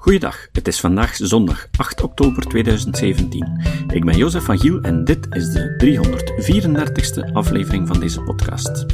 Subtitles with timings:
[0.00, 3.60] Goeiedag, het is vandaag zondag 8 oktober 2017.
[3.92, 8.86] Ik ben Jozef van Giel en dit is de 334ste aflevering van deze podcast.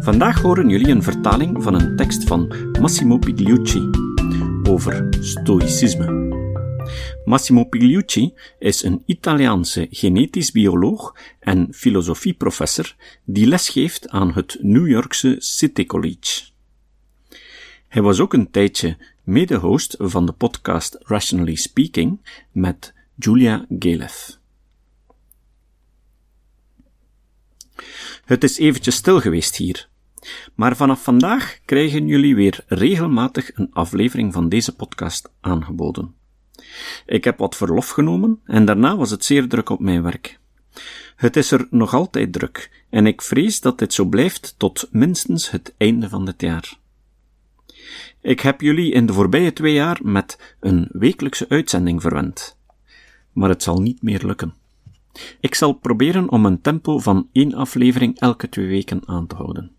[0.00, 3.90] Vandaag horen jullie een vertaling van een tekst van Massimo Pigliucci
[4.68, 6.28] over stoïcisme.
[7.24, 12.94] Massimo Pigliucci is een Italiaanse genetisch bioloog en filosofieprofessor
[13.24, 16.48] die lesgeeft aan het New Yorkse City College.
[17.88, 18.96] Hij was ook een tijdje
[19.30, 22.20] mede-host van de podcast Rationally Speaking
[22.52, 24.38] met Julia Galef.
[28.24, 29.88] Het is eventjes stil geweest hier,
[30.54, 36.14] maar vanaf vandaag krijgen jullie weer regelmatig een aflevering van deze podcast aangeboden.
[37.06, 40.38] Ik heb wat verlof genomen en daarna was het zeer druk op mijn werk.
[41.16, 45.50] Het is er nog altijd druk en ik vrees dat dit zo blijft tot minstens
[45.50, 46.79] het einde van dit jaar.
[48.22, 52.56] Ik heb jullie in de voorbije twee jaar met een wekelijkse uitzending verwend.
[53.32, 54.54] Maar het zal niet meer lukken.
[55.40, 59.70] Ik zal proberen om een tempo van één aflevering elke twee weken aan te houden.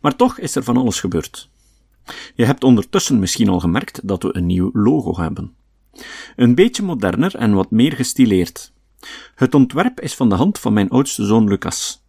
[0.00, 1.50] Maar toch is er van alles gebeurd.
[2.34, 5.54] Je hebt ondertussen misschien al gemerkt dat we een nieuw logo hebben.
[6.36, 8.72] Een beetje moderner en wat meer gestileerd.
[9.34, 12.02] Het ontwerp is van de hand van mijn oudste zoon Lucas,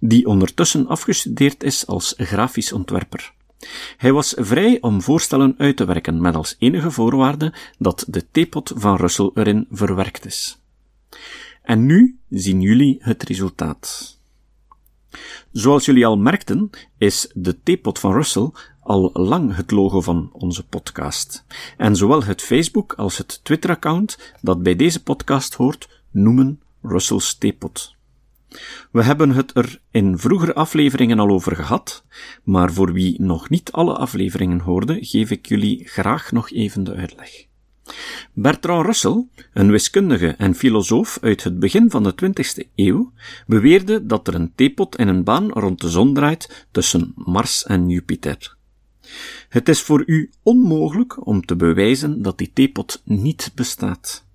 [0.00, 3.34] die ondertussen afgestudeerd is als grafisch ontwerper.
[3.96, 8.72] Hij was vrij om voorstellen uit te werken, met als enige voorwaarde dat de theepot
[8.76, 10.58] van Russell erin verwerkt is.
[11.62, 14.14] En nu zien jullie het resultaat.
[15.52, 20.66] Zoals jullie al merkten, is de theepot van Russell al lang het logo van onze
[20.66, 21.44] podcast.
[21.76, 27.95] En zowel het Facebook als het Twitter-account dat bij deze podcast hoort, noemen Russell's theepot.
[28.92, 32.04] We hebben het er in vroegere afleveringen al over gehad,
[32.44, 36.94] maar voor wie nog niet alle afleveringen hoorde, geef ik jullie graag nog even de
[36.94, 37.46] uitleg.
[38.32, 43.12] Bertrand Russell, een wiskundige en filosoof uit het begin van de 20e eeuw,
[43.46, 47.88] beweerde dat er een theepot in een baan rond de zon draait tussen Mars en
[47.88, 48.56] Jupiter.
[49.48, 54.25] Het is voor u onmogelijk om te bewijzen dat die theepot niet bestaat.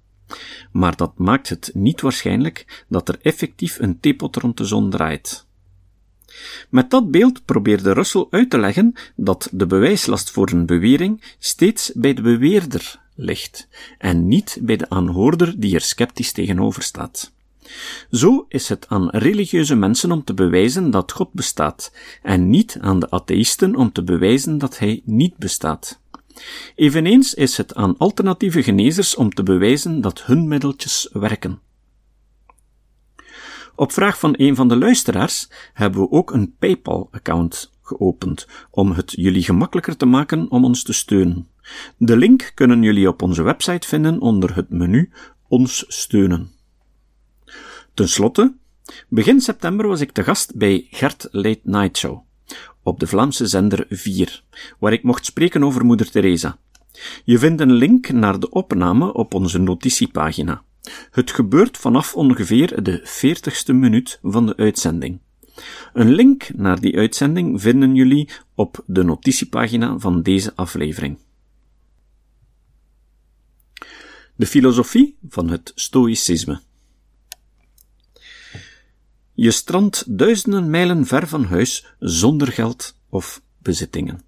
[0.72, 5.46] Maar dat maakt het niet waarschijnlijk dat er effectief een theepot rond de zon draait.
[6.70, 11.92] Met dat beeld probeerde Russell uit te leggen dat de bewijslast voor een bewering steeds
[11.96, 17.32] bij de beweerder ligt en niet bij de aanhoorder die er sceptisch tegenover staat.
[18.12, 21.92] Zo is het aan religieuze mensen om te bewijzen dat God bestaat,
[22.24, 26.01] en niet aan de atheïsten om te bewijzen dat hij niet bestaat.
[26.76, 31.60] Eveneens is het aan alternatieve genezers om te bewijzen dat hun middeltjes werken.
[33.76, 39.12] Op vraag van een van de luisteraars hebben we ook een PayPal-account geopend om het
[39.16, 41.48] jullie gemakkelijker te maken om ons te steunen.
[41.98, 45.12] De link kunnen jullie op onze website vinden onder het menu
[45.48, 46.52] Ons steunen.
[47.94, 48.56] Ten slotte,
[49.10, 52.31] begin september was ik te gast bij Gert Late Night Show
[52.84, 54.44] op de Vlaamse zender 4,
[54.80, 56.58] waar ik mocht spreken over Moeder Teresa.
[57.24, 60.64] Je vindt een link naar de opname op onze notitiepagina.
[61.12, 65.20] Het gebeurt vanaf ongeveer de 40ste minuut van de uitzending.
[65.94, 71.18] Een link naar die uitzending vinden jullie op de notitiepagina van deze aflevering.
[74.36, 76.62] De filosofie van het Stoïcisme.
[79.42, 84.22] Je strandt duizenden mijlen ver van huis zonder geld of bezittingen.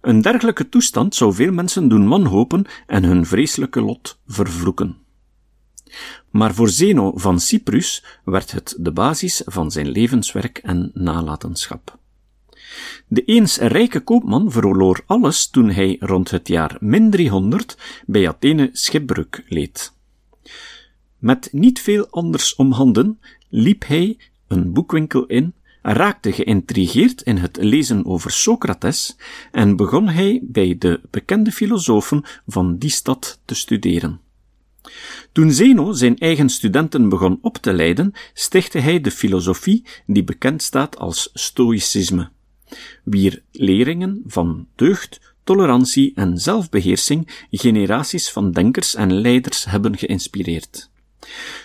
[0.00, 4.96] Een dergelijke toestand zou veel mensen doen wanhopen en hun vreselijke lot vervloeken.
[6.30, 11.98] Maar voor Zeno van Cyprus werd het de basis van zijn levenswerk en nalatenschap.
[13.06, 17.76] De eens rijke koopman verloor alles toen hij rond het jaar min 300
[18.06, 19.94] bij Athene schipbreuk leed.
[21.24, 24.16] Met niet veel anders om handen liep hij
[24.48, 29.16] een boekwinkel in, raakte geïntrigeerd in het lezen over Socrates
[29.52, 34.20] en begon hij bij de bekende filosofen van die stad te studeren.
[35.32, 40.62] Toen Zeno zijn eigen studenten begon op te leiden, stichtte hij de filosofie die bekend
[40.62, 42.30] staat als Stoïcisme,
[43.04, 50.92] wier leringen van deugd, tolerantie en zelfbeheersing generaties van denkers en leiders hebben geïnspireerd.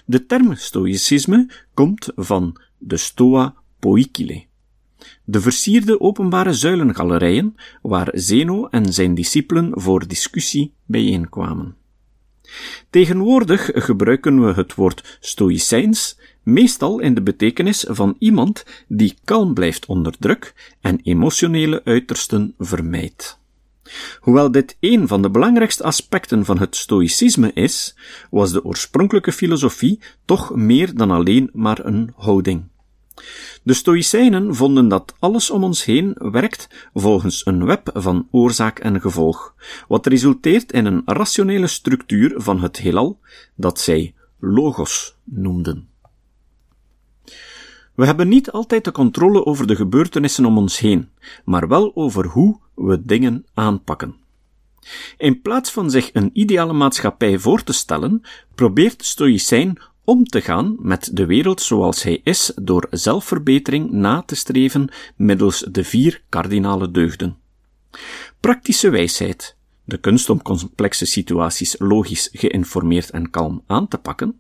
[0.06, 4.44] De term stoïcisme komt van de stoa poikile,
[5.24, 11.76] de versierde openbare zuilengalerijen waar Zeno en zijn discipelen voor discussie bijeenkwamen.
[12.90, 19.86] Tegenwoordig gebruiken we het woord stoïcijns meestal in de betekenis van iemand die kalm blijft
[19.86, 23.39] onder druk en emotionele uitersten vermijdt.
[24.20, 27.96] Hoewel dit een van de belangrijkste aspecten van het stoïcisme is,
[28.30, 32.64] was de oorspronkelijke filosofie toch meer dan alleen maar een houding.
[33.64, 39.02] De Stoïcijnen vonden dat alles om ons heen werkt volgens een web van oorzaak en
[39.02, 39.56] gevolg,
[39.88, 43.20] wat resulteert in een rationele structuur van het heelal,
[43.56, 45.88] dat zij logos noemden.
[47.96, 51.10] We hebben niet altijd de controle over de gebeurtenissen om ons heen,
[51.46, 54.16] maar wel over hoe we dingen aanpakken.
[55.18, 58.22] In plaats van zich een ideale maatschappij voor te stellen,
[58.56, 64.36] probeert Stoïcijn om te gaan met de wereld zoals hij is door zelfverbetering na te
[64.36, 67.38] streven middels de vier kardinale deugden.
[68.40, 74.40] Praktische wijsheid, de kunst om complexe situaties logisch, geïnformeerd en kalm aan te pakken,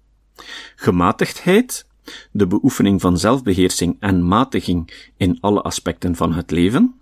[0.76, 1.88] gematigdheid,
[2.32, 6.99] de beoefening van zelfbeheersing en matiging in alle aspecten van het leven,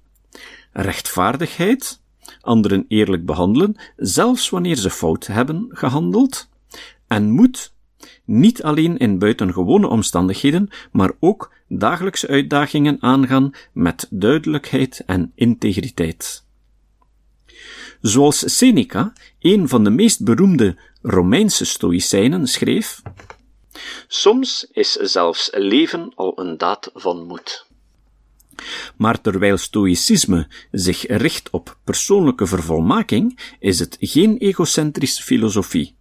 [0.77, 2.01] rechtvaardigheid,
[2.41, 6.49] anderen eerlijk behandelen, zelfs wanneer ze fout hebben gehandeld,
[7.07, 7.73] en moed,
[8.25, 16.45] niet alleen in buitengewone omstandigheden, maar ook dagelijkse uitdagingen aangaan met duidelijkheid en integriteit.
[18.01, 23.01] Zoals Seneca, een van de meest beroemde Romeinse stoïcijnen, schreef:
[24.07, 27.66] Soms is zelfs leven al een daad van moed.
[28.95, 35.95] Maar terwijl stoïcisme zich richt op persoonlijke vervolmaking, is het geen egocentrische filosofie.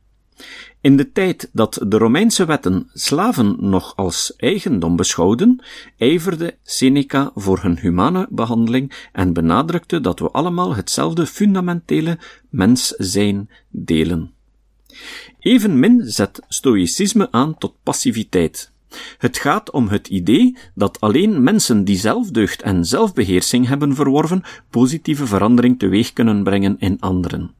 [0.81, 5.63] In de tijd dat de Romeinse wetten slaven nog als eigendom beschouwden,
[5.99, 12.19] ijverde Seneca voor hun humane behandeling en benadrukte dat we allemaal hetzelfde fundamentele
[12.51, 14.33] mens zijn delen.
[15.39, 18.73] Evenmin zet stoïcisme aan tot passiviteit.
[19.19, 25.27] Het gaat om het idee dat alleen mensen die zelfdeugd en zelfbeheersing hebben verworven, positieve
[25.27, 27.55] verandering teweeg kunnen brengen in anderen.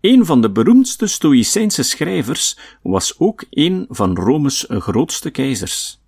[0.00, 6.02] Een van de beroemdste Stoïcijnse schrijvers was ook een van Rome's grootste keizers.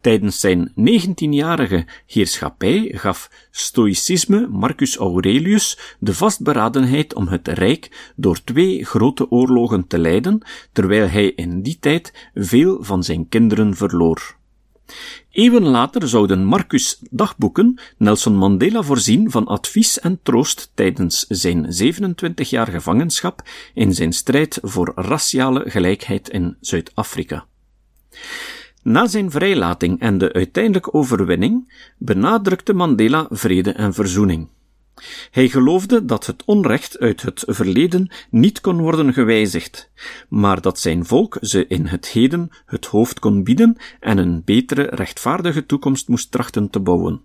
[0.00, 8.84] Tijdens zijn 19-jarige heerschappij gaf stoïcisme Marcus Aurelius de vastberadenheid om het rijk door twee
[8.84, 14.36] grote oorlogen te leiden, terwijl hij in die tijd veel van zijn kinderen verloor.
[15.30, 22.50] Eeuwen later zouden Marcus' dagboeken Nelson Mandela voorzien van advies en troost tijdens zijn 27
[22.50, 23.42] jaar gevangenschap
[23.74, 27.46] in zijn strijd voor raciale gelijkheid in Zuid-Afrika.
[28.86, 34.48] Na zijn vrijlating en de uiteindelijke overwinning benadrukte Mandela vrede en verzoening.
[35.30, 39.90] Hij geloofde dat het onrecht uit het verleden niet kon worden gewijzigd,
[40.28, 44.82] maar dat zijn volk ze in het heden het hoofd kon bieden en een betere,
[44.82, 47.20] rechtvaardige toekomst moest trachten te bouwen.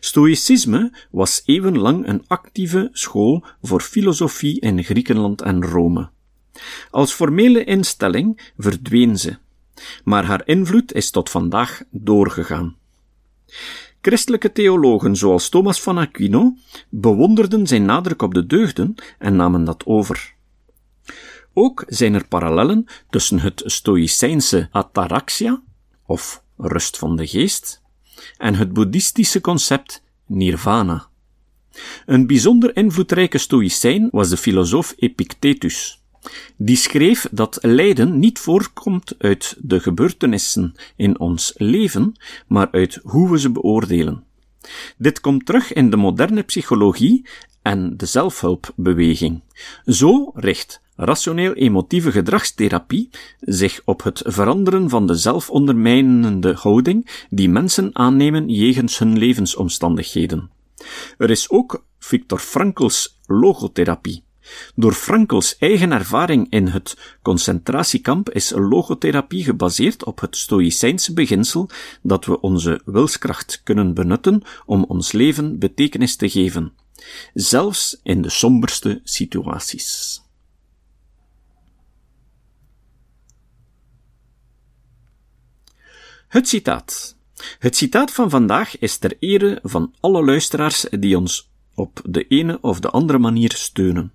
[0.00, 6.08] Stoïcisme was eeuwenlang een actieve school voor filosofie in Griekenland en Rome.
[6.90, 9.36] Als formele instelling verdween ze,
[10.04, 12.76] maar haar invloed is tot vandaag doorgegaan.
[14.00, 16.56] Christelijke theologen zoals Thomas van Aquino
[16.88, 20.34] bewonderden zijn nadruk op de deugden en namen dat over.
[21.52, 25.62] Ook zijn er parallellen tussen het Stoïcijnse ataraxia,
[26.06, 27.82] of rust van de geest,
[28.36, 31.08] en het boeddhistische concept nirvana.
[32.06, 36.03] Een bijzonder invloedrijke Stoïcijn was de filosoof Epictetus.
[36.56, 42.12] Die schreef dat lijden niet voorkomt uit de gebeurtenissen in ons leven,
[42.46, 44.24] maar uit hoe we ze beoordelen.
[44.96, 47.26] Dit komt terug in de moderne psychologie
[47.62, 49.42] en de zelfhulpbeweging.
[49.84, 58.48] Zo richt rationeel-emotieve gedragstherapie zich op het veranderen van de zelfondermijnende houding die mensen aannemen
[58.48, 60.50] jegens hun levensomstandigheden.
[61.18, 64.22] Er is ook Viktor Frankls logotherapie.
[64.74, 71.68] Door Frankls eigen ervaring in het concentratiekamp is logotherapie gebaseerd op het stoïcijnse beginsel
[72.02, 76.72] dat we onze wilskracht kunnen benutten om ons leven betekenis te geven,
[77.34, 80.22] zelfs in de somberste situaties.
[86.28, 87.16] Het citaat.
[87.58, 92.58] Het citaat van vandaag is ter ere van alle luisteraars die ons op de ene
[92.60, 94.12] of de andere manier steunen.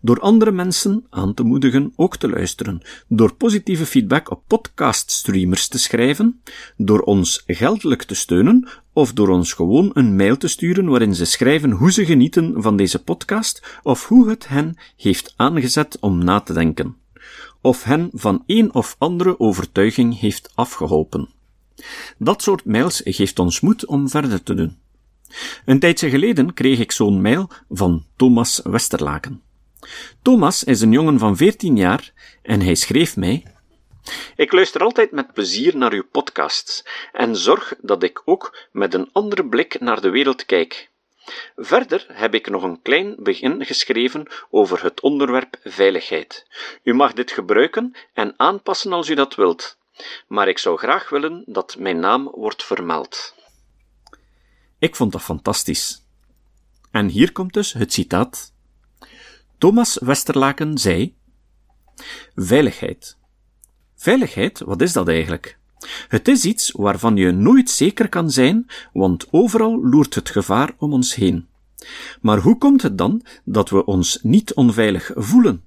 [0.00, 5.78] Door andere mensen aan te moedigen ook te luisteren, door positieve feedback op podcaststreamers te
[5.78, 6.40] schrijven,
[6.76, 11.24] door ons geldelijk te steunen of door ons gewoon een mail te sturen waarin ze
[11.24, 16.40] schrijven hoe ze genieten van deze podcast of hoe het hen heeft aangezet om na
[16.40, 16.96] te denken,
[17.60, 21.28] of hen van een of andere overtuiging heeft afgeholpen.
[22.18, 24.76] Dat soort mails geeft ons moed om verder te doen.
[25.64, 29.42] Een tijdje geleden kreeg ik zo'n mail van Thomas Westerlaken.
[30.22, 33.46] Thomas is een jongen van 14 jaar en hij schreef mij:
[34.36, 39.08] Ik luister altijd met plezier naar uw podcasts en zorg dat ik ook met een
[39.12, 40.90] andere blik naar de wereld kijk.
[41.56, 46.46] Verder heb ik nog een klein begin geschreven over het onderwerp veiligheid.
[46.82, 49.78] U mag dit gebruiken en aanpassen als u dat wilt,
[50.28, 53.34] maar ik zou graag willen dat mijn naam wordt vermeld.
[54.78, 56.02] Ik vond dat fantastisch.
[56.90, 58.52] En hier komt dus het citaat.
[59.60, 61.14] Thomas Westerlaken zei:
[62.34, 63.16] Veiligheid.
[63.96, 65.58] Veiligheid, wat is dat eigenlijk?
[66.08, 70.92] Het is iets waarvan je nooit zeker kan zijn, want overal loert het gevaar om
[70.92, 71.46] ons heen.
[72.20, 75.64] Maar hoe komt het dan dat we ons niet onveilig voelen?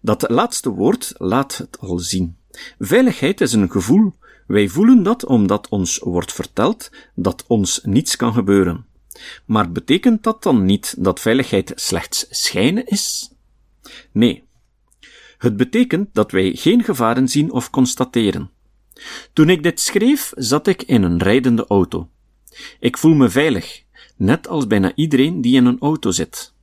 [0.00, 2.36] Dat laatste woord laat het al zien.
[2.78, 4.14] Veiligheid is een gevoel.
[4.46, 8.86] Wij voelen dat omdat ons wordt verteld dat ons niets kan gebeuren.
[9.44, 13.32] Maar betekent dat dan niet dat veiligheid slechts schijnen is?
[14.12, 14.44] Nee.
[15.38, 18.50] Het betekent dat wij geen gevaren zien of constateren.
[19.32, 22.08] Toen ik dit schreef, zat ik in een rijdende auto.
[22.80, 23.82] Ik voel me veilig,
[24.16, 26.54] net als bijna iedereen die in een auto zit.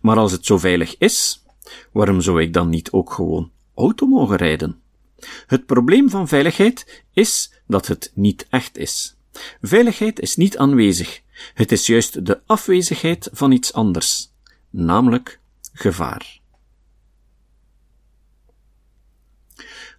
[0.00, 1.44] Maar als het zo veilig is,
[1.92, 4.80] waarom zou ik dan niet ook gewoon auto mogen rijden?
[5.46, 9.16] Het probleem van veiligheid is dat het niet echt is.
[9.60, 11.22] Veiligheid is niet aanwezig.
[11.54, 14.32] Het is juist de afwezigheid van iets anders,
[14.70, 15.40] namelijk
[15.72, 16.42] gevaar.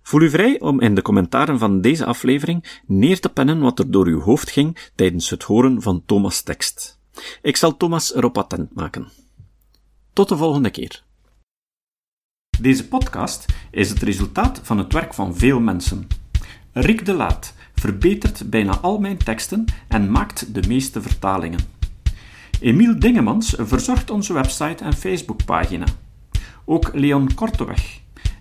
[0.01, 3.91] Voel u vrij om in de commentaren van deze aflevering neer te pennen wat er
[3.91, 6.99] door uw hoofd ging tijdens het horen van Thomas' tekst.
[7.41, 9.11] Ik zal Thomas erop attent maken.
[10.13, 11.03] Tot de volgende keer.
[12.59, 16.07] Deze podcast is het resultaat van het werk van veel mensen.
[16.71, 17.53] Rick de Laat
[17.85, 21.59] verbetert bijna al mijn teksten en maakt de meeste vertalingen.
[22.59, 25.85] Emiel Dingemans verzorgt onze website en Facebookpagina.
[26.65, 27.99] Ook Leon Korteweg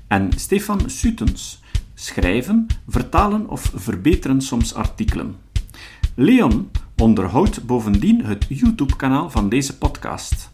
[0.08, 1.62] en Stefan Sutens
[1.94, 5.36] schrijven, vertalen of verbeteren soms artikelen.
[6.14, 10.53] Leon onderhoudt bovendien het YouTube-kanaal van deze podcast.